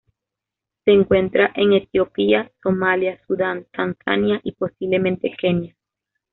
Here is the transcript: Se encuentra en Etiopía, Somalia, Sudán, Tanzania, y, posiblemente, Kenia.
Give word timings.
Se 0.83 0.89
encuentra 0.91 1.51
en 1.53 1.73
Etiopía, 1.73 2.51
Somalia, 2.63 3.19
Sudán, 3.27 3.67
Tanzania, 3.71 4.39
y, 4.43 4.53
posiblemente, 4.53 5.31
Kenia. 5.39 5.75